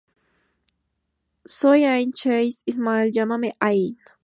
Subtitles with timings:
[1.45, 3.99] Soy Ain Chase Ishmael; llámame Ain.